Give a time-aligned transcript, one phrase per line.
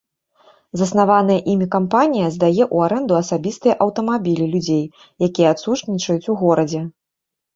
[0.79, 4.81] Заснаваная імі кампанія здае ў арэнду асабістыя аўтамабілі людзей,
[5.27, 6.81] якія адсутнічаюць у горадзе.